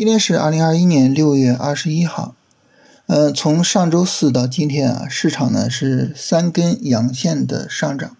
[0.00, 2.34] 今天是二零二一年六月二十一号，
[3.04, 8.16] 呃，从上周四到今天啊，市场呢是三根阳线的上涨。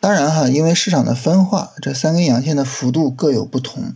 [0.00, 3.94] 当然哈，因为市场的分化，这三根阳线的幅度各有不同。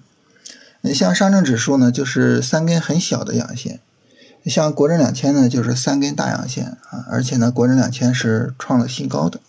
[0.82, 3.80] 你像上证指数呢，就是三根很小的阳线；
[4.48, 9.40] 像国证两千呢，就是三根大阳线啊，而且呢，国证两千是创了新高的。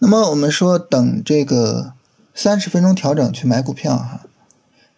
[0.00, 1.92] 那么我们说，等这个
[2.34, 4.22] 三十分钟调整去买股票哈。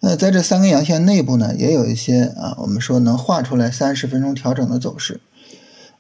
[0.01, 5.21] 那在这三根阳线内部呢，也有一些啊，我们说能画出来三十分钟调整的走势。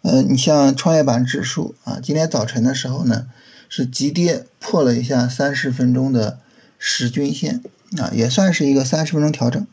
[0.02, 3.26] 呃，你像创业板指数啊，今天早晨的时候呢，
[3.68, 6.38] 是急跌破了一下三十分钟的
[6.78, 7.60] 十均线
[7.98, 9.66] 啊，也算是一个三十分钟调整。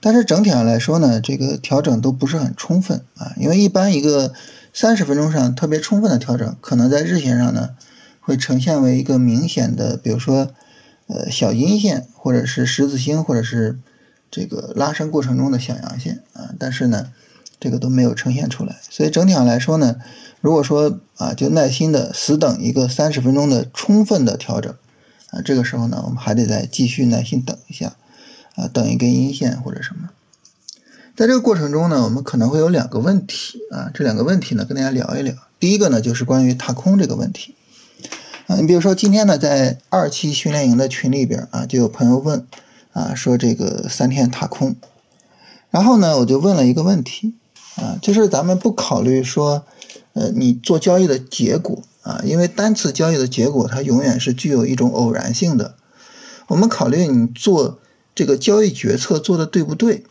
[0.00, 4.32] 但是整体上来说呢，这个调整都不是很充分啊，因为一般一个
[4.74, 7.70] 三十分钟上特别充分的调整，可能在日线上呢，
[8.20, 10.50] 会呈现为一个明显的，比如说。
[11.12, 13.78] 呃，小阴线或者是十字星，或者是
[14.30, 17.12] 这个拉升过程中的小阳线啊，但是呢，
[17.60, 18.80] 这个都没有呈现出来。
[18.88, 19.96] 所以整体上来说呢，
[20.40, 24.74] 如果说啊，就耐心的死等一个三十分钟的充分的调整
[25.30, 27.94] 啊，这个时候呢，我们还得再继续耐心等一下
[28.54, 30.08] 啊，等一根阴线或者什么。
[31.14, 35.34] 在这个过程中呢，我们可能会有两个问题啊，这两个问题呢，跟大家聊一聊。
[35.60, 37.54] 第一个呢，就是关于踏空这个问题。
[38.60, 42.46] 你比如说今天呢，在二期训练营的群里边啊，就有朋友问
[42.92, 44.76] 啊，说这个三天踏空，
[45.70, 47.34] 然后呢，我就问了一个问题
[47.76, 49.64] 啊，就是咱们不考虑说，
[50.14, 55.74] 呃，你做交易的结果啊，因为单次交易的结果它永远是具有一种偶然性的，
[56.48, 57.78] 我们考虑你做
[58.14, 60.04] 这个交易决策做的对不对？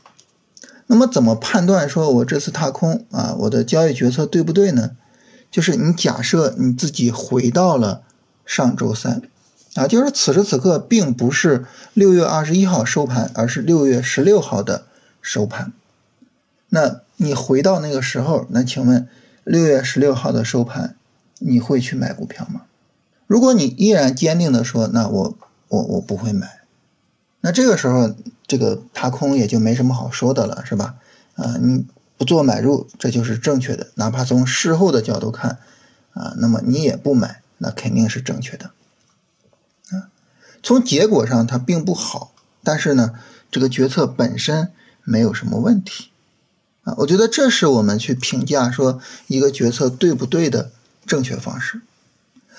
[0.88, 4.92] 那么怎么判断说我这次踏空啊，我的交易决策对不对呢？
[5.52, 8.03] 就是你假设你自己回到了。
[8.52, 9.22] 上周三，
[9.76, 14.84] 啊，就是此时此刻并不是六月二十一号收盘，而是六月十六号的
[15.22, 15.72] 收盘。
[16.68, 19.08] 那你回到那个时候，那请问
[19.46, 20.98] 六月十六号的收盘，
[21.40, 22.64] 你会去买股票吗？
[23.25, 25.38] 如果你依然坚定的说，那我
[25.70, 26.59] 我我不会买，
[27.40, 28.14] 那这个时候
[28.46, 30.96] 这个踏空也就没什么好说的了，是吧？
[31.36, 31.86] 啊，你
[32.18, 35.59] 不做买入，这就是正确的，哪怕从事后的角度看，
[36.12, 37.41] 啊，那么你也不买。
[37.64, 38.72] 那肯定是正确的，
[39.92, 40.10] 啊，
[40.64, 42.34] 从结果上它并不好，
[42.64, 43.14] 但是呢，
[43.52, 44.72] 这个决策本身
[45.04, 46.10] 没有什么问题，
[46.84, 50.72] 啊，我觉得这是我们去评价说一个决策对不对的
[51.06, 51.82] 正确方式。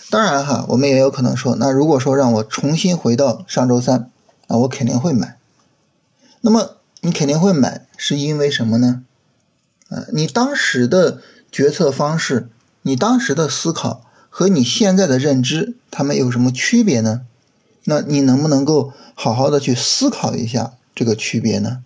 [0.09, 4.09] 当然哈，我们也有可能说，那如果说让我重新回到上周三，
[4.47, 5.37] 那我肯定会买。
[6.43, 9.03] 那么你肯定会买，是因为什么呢？
[9.89, 11.21] 呃，你当时的
[11.51, 12.49] 决策方式，
[12.83, 14.05] 你当时的思考。
[14.35, 17.21] 和你现在的认知，它们有什么区别呢？
[17.85, 21.85] 那你能不能够好好的去思考一下这个区别呢？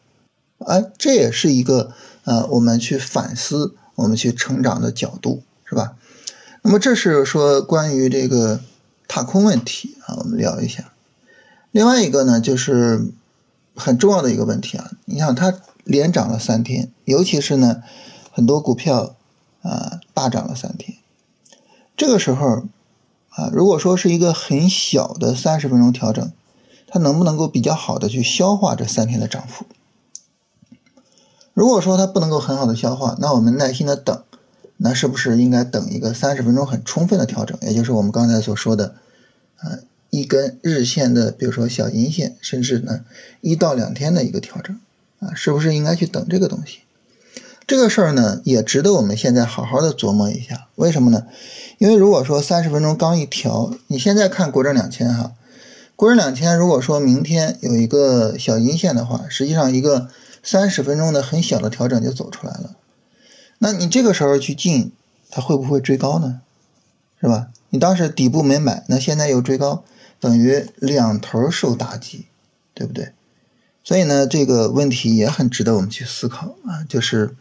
[0.65, 1.91] 哎，这也是一个
[2.23, 5.97] 呃，我们去反思、我们去成长的角度，是吧？
[6.63, 8.61] 那么这是说关于这个
[9.09, 10.93] 踏空问题啊，我们聊一下。
[11.73, 13.09] 另外一个呢，就是
[13.75, 15.53] 很重要的一个问题啊，你想它
[15.83, 17.83] 连涨了三天，尤其是呢，
[18.31, 19.17] 很多股票
[19.63, 20.97] 啊大涨了三天。
[21.97, 22.65] 这个时候，
[23.31, 26.31] 啊，如果说是一个很小的三十分钟调整，
[26.87, 29.65] 它能不能够比较好的去消化这三天的涨幅？
[31.55, 34.23] 如果说它不能够很好的消化，那我们耐心的等，
[34.77, 37.59] 那是不是应该等一个三十分钟很充分的调整？
[37.63, 38.97] 也就是我们刚才所说的，
[39.57, 39.79] 啊，
[40.11, 43.07] 一根日线的，比如说小阴线，甚至呢
[43.41, 44.79] 一到两天的一个调整，
[45.19, 46.81] 啊，是不是应该去等这个东西？
[47.67, 50.69] 这个事儿呢，也值得我们现在好好的琢磨一下。
[50.77, 51.27] 为什么呢？
[51.79, 55.33] 因为如果说三十分钟刚一调，你现在看国证两千哈，
[55.95, 60.09] 国证两千如果说明天有一个小阴线的话，实际上一个
[60.43, 62.77] 三十分钟的很小的调整就走出来了。
[63.59, 64.93] 那你这个时候去进，
[65.31, 66.41] 它会不会追高呢？
[67.21, 67.49] 是吧？
[67.71, 69.85] 你当时底部没买，那现在又追高，
[70.21, 72.27] 等于两头受打击，
[72.75, 73.13] 对不对？
[73.83, 77.37] 所以呢，这个问题也很值得我们去思考啊，就是。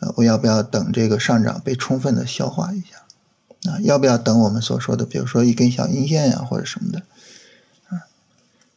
[0.00, 3.02] 呃，我要不要等这个上涨被充分的消化一下？
[3.68, 7.02] 啊，要不要等我们所说的，比如说一根小阴线呀，或者什么的？
[7.88, 8.08] 啊，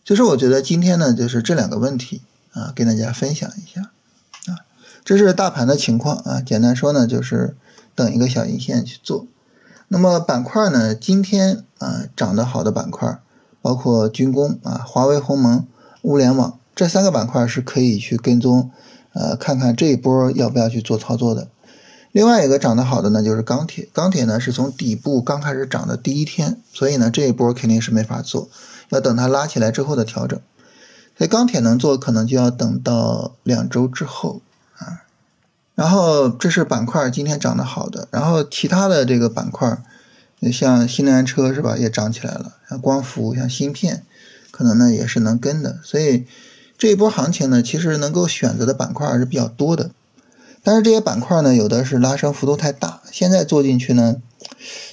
[0.04, 2.22] 就是我觉得今天呢，就是这两个问题
[2.52, 3.92] 啊，跟大家分享一下。
[4.52, 4.68] 啊，
[5.06, 7.56] 这是大盘的情况啊，简单说呢，就是
[7.96, 9.26] 等一个小阴线去做。
[9.88, 13.20] 那么板块呢，今天啊涨得好的板块，
[13.62, 15.66] 包括军工啊、华为、鸿蒙、
[16.02, 18.70] 物联网这三个板块是可以去跟踪。
[19.14, 21.50] 呃，看看这一波要不要去做操作的。
[22.12, 23.88] 另外一个涨得好的呢，就是钢铁。
[23.94, 28.50] 钢铁呢是从底部刚开始涨的第一天，所以呢这一波肯定是没法做，
[28.90, 30.40] 要等它拉起来之后的调整。
[31.18, 34.42] 所以钢铁能做，可能就要等到两周之后
[34.78, 35.04] 啊。
[35.76, 39.82] 然后这是板块今天涨得好的，然后其他的这个板块，
[40.52, 44.04] 像新能源车是吧，也涨起来了，像光伏、像芯片，
[44.52, 45.80] 可能呢也是能跟的。
[45.84, 46.26] 所以
[46.78, 49.92] 这一波行情呢，其实能够选择的板块还是比较多的。
[50.64, 54.18] 但是这些板块呢，有的是拉升幅度太大，现在做进去呢，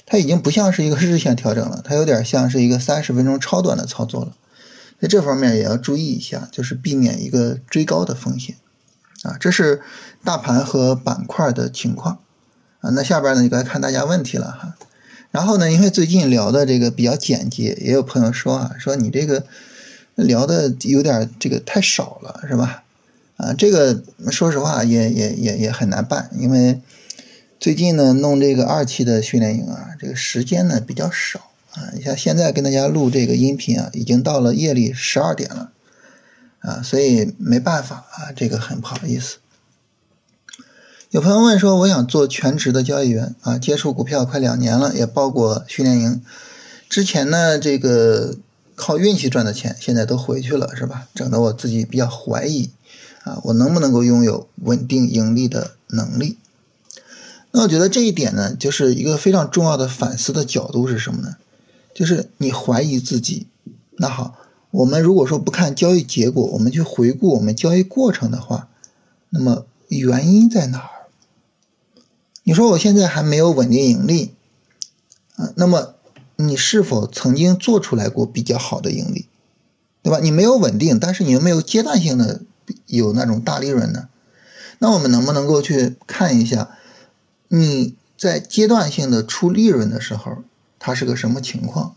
[0.05, 4.33] 它已经不像是一个 日线调整了，它有点像是一个三十分钟超短的操作了。
[4.99, 8.55] 在这方面也要注意一下，就是避免一个追高的风险
[9.23, 9.37] 啊。
[9.39, 9.81] 这是
[10.23, 12.19] 大盘和板块的情况
[12.81, 12.89] 啊。
[12.89, 14.75] 那下边呢就该看大家问题了哈。
[15.31, 19.45] 然后呢，因为最近聊的这个比较简洁，也有朋友说啊，说你这个
[20.15, 22.83] 聊的有点这个太少了，是吧？
[23.39, 26.81] 啊，这个说实话也也也也很难办，因为
[27.57, 31.39] 最近呢弄这个二期的训练营啊，这个时间呢比较少
[31.71, 31.87] 啊。
[31.95, 35.71] 你像现在跟大家录这个音频啊，已经到了夜里十二点了
[36.59, 39.37] 啊，所以没办法啊，这个很不好意思。
[41.11, 46.21] 有朋友问说，我想做全职的交易员啊，接触股票快两年了，也报过训练营，
[46.89, 48.35] 之前呢这个
[48.75, 51.07] 靠运气赚的钱，现在都回去了，是吧？
[51.15, 52.71] 整得我自己比较怀疑。
[53.29, 56.37] 啊，我能不能够拥有稳定盈利的能力？
[57.51, 61.35] 那我觉得这一点呢，就是一个非常重要的反思的角度是什么呢？
[61.93, 63.45] 就是你怀疑自己。
[63.97, 64.35] 那好，
[64.71, 68.67] 我们如果说不看交易结果，我们去回顾我们交易过程的话，
[69.29, 70.89] 那么原因在哪儿？
[72.43, 74.33] 你说我现在还没有稳定盈利，
[75.35, 75.93] 啊，那么
[76.37, 79.27] 你是否曾经做出来过比较好的盈利，
[80.01, 80.19] 对吧？
[80.19, 82.41] 你没有稳定，但是你又没有阶段性的。
[82.85, 84.07] 有那种大利润的，
[84.79, 86.69] 那我们能不能够去看一下
[87.49, 90.43] 你在阶段性的出利润的时候，
[90.77, 91.95] 它是个什么情况？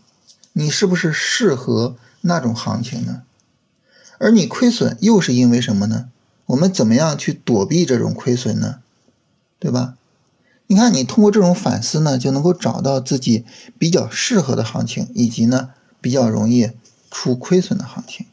[0.53, 3.23] 你是不是适合那种行情呢？
[4.17, 6.09] 而你亏损又是因为什么呢？
[6.47, 8.79] 我们怎么样去躲避这种亏损呢？
[9.59, 9.95] 对吧？
[10.67, 13.45] 你看，你通过这种反思呢，就能够找到自己
[13.77, 15.69] 比较适合的行情，以及呢
[16.01, 16.71] 比较容易
[17.09, 18.25] 出亏损的行情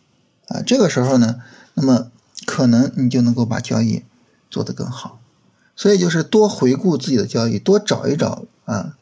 [0.49, 0.63] 啊。
[0.65, 1.41] 这个时候呢，
[1.75, 2.11] 那么。
[2.47, 4.05] 可能你就能够把交易
[4.51, 5.21] 做得更好，
[5.77, 8.97] 所以就是多回顾自己的交易，多找一找啊，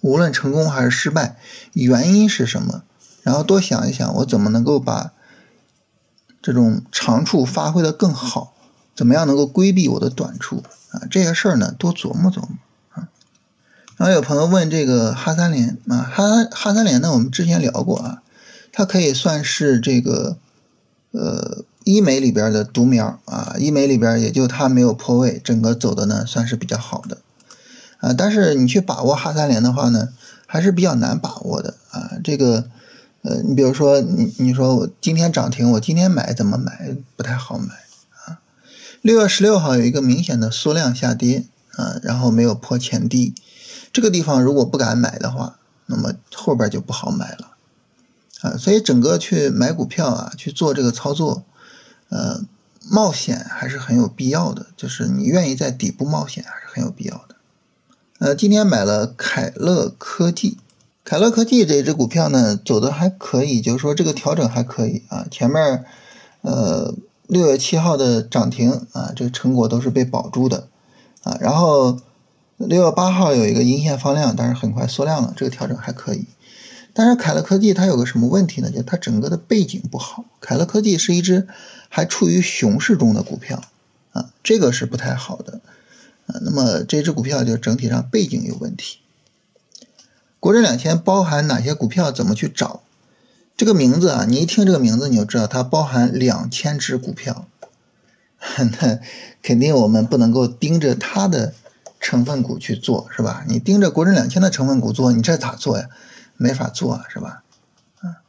[0.00, 1.36] 无论成功还是失败，
[1.72, 2.82] 原因是什么？
[3.22, 5.12] 然后多想一想，我怎么能够把
[6.40, 8.54] 这种长处发挥的更好？
[8.94, 11.02] 怎么样能够规避我的短处啊？
[11.10, 12.50] 这些事儿呢，多琢磨琢磨
[12.92, 13.08] 啊。
[13.96, 18.22] 然后有朋友问这个哈三联啊，哈哈三联呢，我们之前聊过啊，
[18.72, 20.38] 它可以算是这个
[21.12, 21.64] 呃。
[21.84, 27.16] 医美里边的独苗啊，医美里边也就它没有破位，整个走的呢算是比较好的
[27.98, 28.12] 啊。
[28.12, 30.10] 但是你去把握哈三联的话呢，
[30.46, 32.12] 还是比较难把握的啊。
[32.22, 32.66] 这个
[33.22, 37.74] 呃，你比如说你你说我今天涨停，我今天买怎么买不太好买
[38.26, 38.38] 啊。
[39.00, 41.46] 六月十六号有一个明显的缩量下跌
[41.76, 43.34] 啊，然后没有破前低，
[43.90, 47.52] 这个地方如果不敢买的话，那么后边就不好买了
[48.42, 48.56] 啊。
[48.56, 51.44] 所以整个去买股票啊，去做这个操作。
[52.12, 52.40] 呃，
[52.90, 57.36] 冒险还是很有必要的，就是你愿意在底部冒险还是很有必要的。
[58.18, 60.58] 呃，今天买了凯乐科技，
[61.04, 65.24] 凯乐科技这只股票呢走的还可以，就是说这个调整还可以啊。
[65.30, 65.84] 前面
[66.40, 66.92] 呃
[67.28, 70.66] 六月七号的涨停啊，这个成果都是被保住的
[71.22, 71.38] 啊。
[71.40, 71.96] 然后
[72.56, 76.24] 六月八号有一个阴线放量，但是很快缩量了，这个调整还可以。
[76.92, 78.70] 但是凯乐科技它有个什么问题呢？
[78.70, 80.24] 就它整个的背景不好。
[80.40, 81.46] 凯乐科技是一只
[81.88, 83.62] 还处于熊市中的股票
[84.12, 85.60] 啊，这个是不太好的
[86.26, 86.40] 啊。
[86.42, 88.98] 那么这只股票就整体上背景有问题。
[90.40, 92.10] 国证两千包含哪些股票？
[92.10, 92.82] 怎么去找？
[93.56, 97.46] 这个名字啊，你一听这个名字你就知道它包含两千只股票，
[98.56, 98.98] 那
[99.42, 101.52] 肯定我们不能够盯着它的
[102.00, 103.44] 成分股去做，是吧？
[103.46, 105.88] 你盯着国证两千的成分股做，你这咋做呀？
[106.40, 107.42] 没法做啊，是吧？
[108.00, 108.24] 啊，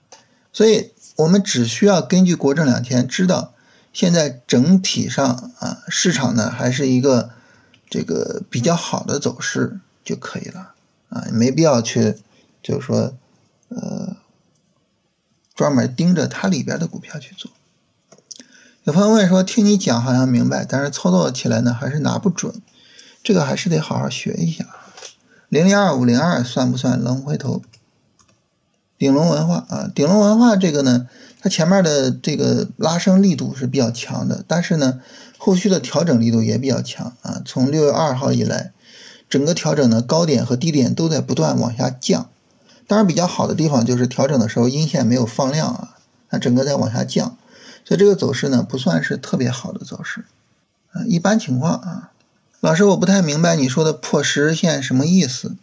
[0.51, 3.53] 所以我们只需要根据国证两千知道
[3.93, 5.25] 现在整体上
[5.59, 7.31] 啊市场呢还是一个
[7.89, 10.73] 这个比较好的走势就可以了
[11.07, 12.17] 啊，没必要去
[12.61, 13.13] 就是说
[13.69, 14.17] 呃
[15.55, 17.49] 专门盯着它里边的股票去做。
[18.83, 22.61] 有朋友问说，听你讲好像明白，但是操作起来呢还是拿不准，
[23.23, 24.65] 这个还是得好好学一下。
[25.49, 27.61] 零零二五零二算不算龙回头？
[29.01, 31.07] 鼎龙文化啊，鼎龙文化这个呢，
[31.41, 35.01] 它前面的这个拉升力度是比较强的，但是呢，
[35.39, 37.41] 后续的调整力度也比较强啊。
[37.43, 38.73] 从六月二号以来，
[39.27, 42.29] 整个调整的，高点和低点都在不断往下降。
[42.85, 45.97] 当然，比较好的地方就是调整的时候阴线没有放量啊，
[46.29, 47.35] 它整个在往下降。
[47.83, 50.25] 所以这个走势呢不算是特别好的走势，
[50.91, 52.11] 啊，一般情况啊。
[52.59, 55.55] 老师，我不太明白你说的破十日线什么意思？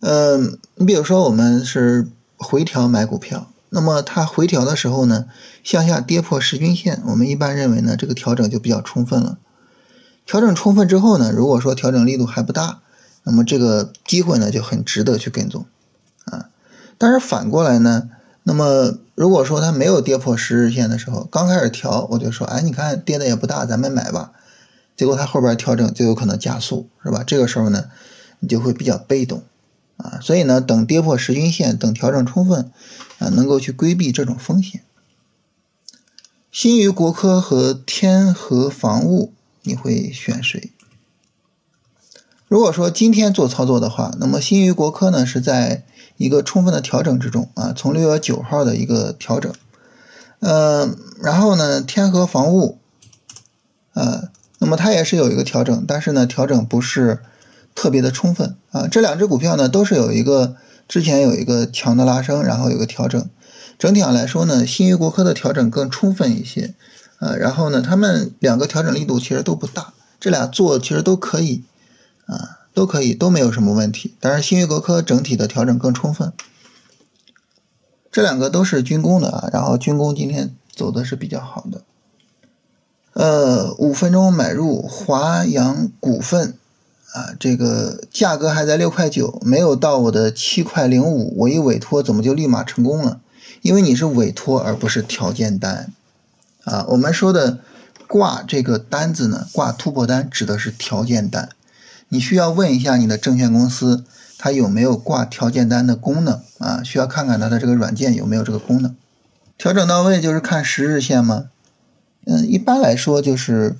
[0.00, 2.08] 嗯，你比如说我们是
[2.42, 5.26] 回调买股票，那么它回调的时候呢，
[5.64, 9.38] 向下跌破十均线，我们一般认为呢这个调整就比较充分了。
[10.26, 12.80] 调整充分之后呢，如果说调整力度还不大，
[13.24, 15.64] 那么这个机会呢就很值得去跟踪
[16.26, 16.50] 啊。
[16.98, 18.10] 但是反过来呢，
[18.42, 24.32] 那么如果说它没有跌破十日线的时候，刚开始调我就说，哎，你看跌的也不大，咱们买吧。
[24.96, 27.24] 结果它后边调整就有可能加速，是吧？
[27.26, 27.86] 这个时候呢，
[28.40, 29.42] 你就会比较被动
[30.02, 30.18] 啊。
[30.20, 32.70] 所以呢，等跌破十均线，等调整充分
[33.18, 34.82] 啊，能够去规避这种风险。
[36.50, 39.32] 新余国科和天合防务，
[39.62, 40.72] 你会选谁？
[42.48, 45.84] 如果说今天做操作的话，那么新余国科呢是在
[46.16, 49.54] 一个充分的调整之中啊，从六月九号的一个调整，
[50.40, 52.78] 呃，然后呢，天合防务，
[53.94, 54.30] 呃。
[54.58, 57.18] 那么它也是有一个调整，但是呢，调整不是
[57.74, 58.86] 特别的充分啊。
[58.88, 60.56] 这两只股票呢，都是有一个
[60.88, 63.28] 之前有一个强的拉升，然后有个调整。
[63.78, 66.74] 整体上来说呢，新余国科的调整更充分一些，
[67.18, 71.64] 呃，然后呢，他们两个调整力度其实都不大，这俩做其实都可以
[72.26, 74.14] 啊，都可以，都没有什么问题。
[74.20, 76.32] 但是新余国科整体的调整更充分。
[78.12, 81.82] 这两个都是军工的啊，然后军工今天走的是比较好的。
[83.14, 86.56] 呃，五分钟买入华阳股份，
[87.12, 93.20] 啊，这个价格还在六块九，没有到我的七块零五，我一委托怎么就立马成功了？
[93.60, 95.92] 因为你是委托而不是条件单，
[96.64, 97.58] 啊，我们说的
[98.08, 101.50] 挂这个单子呢，挂突破单指的是条件单，
[102.08, 104.04] 你需要问一下你的证券公司，
[104.38, 106.82] 它有没有挂条件单的功能啊？
[106.82, 108.96] 需要看看它的这个软件有没有这个功能。
[109.56, 111.44] 调整到位就是看十日线吗？
[112.26, 113.76] 嗯，一般来说就是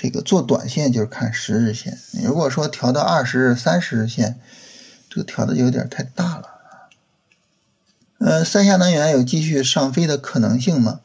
[0.00, 1.98] 这个做短线就是看十日线。
[2.22, 4.38] 如果说调到二十日、三十日线，
[5.10, 6.44] 这个调的有点太大了。
[8.18, 11.00] 呃，三峡能源有继续上飞的可能性吗？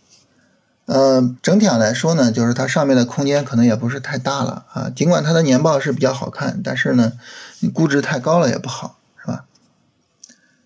[0.85, 4.91] 呃，整体上来说呢，就是它上面的空间可能也不是太大了啊。
[4.95, 7.13] 尽管它的年报是比较好看，但是呢，
[7.61, 9.45] 你估值太高了也不好，是吧？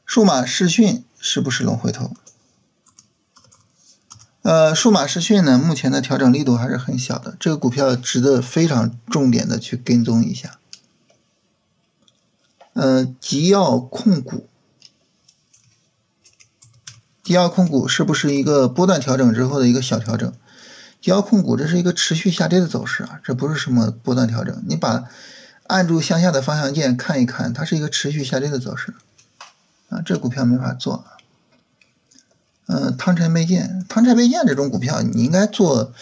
[0.06, 2.12] 数码视讯是不是龙回头？
[4.48, 10.58] 呃，数码视讯呢，目前的调整力度还是很小的，这个股票值得非常重点的去跟踪一下。
[12.72, 14.48] 呃，吉耀控股，
[17.22, 20.32] 吉耀控股是不是一个波段调整之后的一个小调整？
[21.02, 24.64] 吉耀控股这是一个持续下跌的走势啊，这不是什么波段调整。
[24.66, 25.04] 你把
[25.64, 28.94] 按住向下的方向键看一看，它是一个持续下跌的走势
[29.90, 31.04] 啊，这股票没法做。
[32.68, 35.94] 嗯，汤臣倍健，汤臣倍健这种股票，你应该做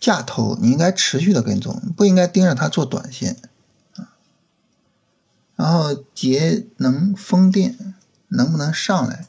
[0.00, 3.36] 价投，你应该持续的跟踪，不应该盯着它做短线。
[5.54, 7.94] 然后节能风电
[8.28, 9.26] 能不能上来？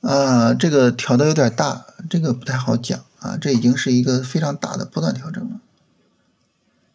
[0.00, 3.36] 啊，这个调的有点大，这个不太好讲啊。
[3.36, 5.60] 这已经是一个非常大的波段调整了。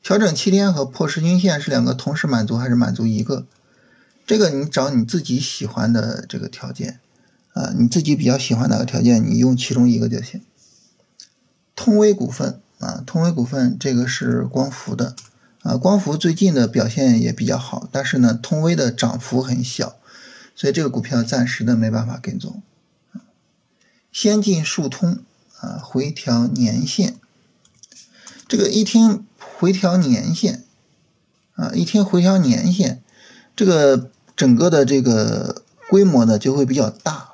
[0.01, 3.45] 调整七天和破十均线是两个同时满足还是满足一个？
[4.25, 6.99] 这个你找你自己喜欢的这个条件，
[7.53, 10.41] 啊，你自己比较喜欢哪个条件，你用其中一个就行。
[11.75, 15.15] 通威股份啊，通威股份这个是光伏的，
[15.61, 19.97] 啊，光伏最近的表现也比较好，但是呢，通威的涨幅很小，
[20.55, 22.63] 所以这个股票暂时的没办法跟踪。
[24.11, 25.19] 先进数通
[25.59, 27.15] 啊，回调年线，
[28.47, 30.63] 这个一听回调年线，
[31.55, 33.03] 啊，一听回调年线，
[33.53, 34.09] 这个。
[34.35, 37.33] 整个的这个规模呢就会比较大，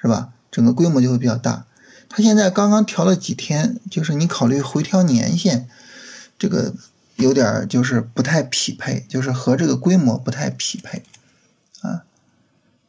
[0.00, 0.30] 是吧？
[0.50, 1.66] 整个规模就会比较大。
[2.08, 5.66] 它现在刚刚调了几天，就是你考虑回调年限，
[6.38, 6.72] 这个
[7.16, 11.02] 有点就是不太匹配，就是和这个规模不太匹配
[11.82, 12.04] 啊。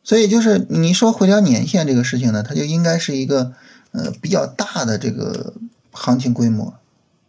[0.03, 3.53] 所以就是你说回调年限这个事情呢，它就应该是一个
[3.91, 5.55] 呃比较大的这个
[5.91, 6.75] 行情规模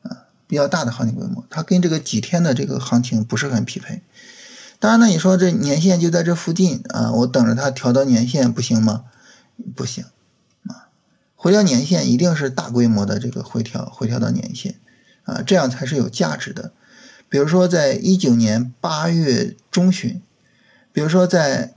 [0.02, 4.02] 啊，比较大的行情规模，它跟这个几天的这个行情不是很匹配。
[4.80, 9.04] 当然呢，你说这年限就在这附近啊，我等着它调到年限不行吗？
[9.74, 10.04] 不行
[10.68, 10.86] 啊，
[11.34, 14.76] 回调年限一定是大规模的这个回调，回调到年限
[15.24, 16.70] 啊，这样才是有价值的。
[17.28, 20.22] 比如说在一九年八月中旬，
[20.92, 21.74] 比如说在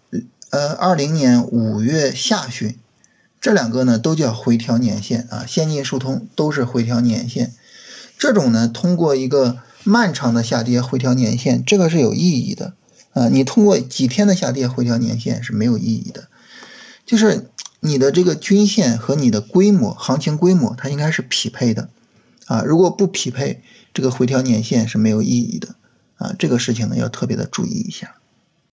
[0.51, 2.77] 呃二零年五月下旬，
[3.41, 7.51] 这两个呢都叫回调年限啊，先进数通都是回调年限。
[8.15, 12.75] 这种呢通过一个漫长的下跌回调年限，这个是有意义的。
[13.13, 16.27] 啊，你通过几天的下跌回调年限是没有意义的，
[17.05, 17.49] 就是
[17.81, 21.89] 你的这个均线和你的规模、行情规模，它应该是匹配的
[22.45, 22.63] 啊。
[22.65, 23.61] 如果不匹配，
[23.93, 25.75] 这个回调年限是没有意义的
[26.15, 26.33] 啊。
[26.39, 28.15] 这个事情呢，要特别的注意一下。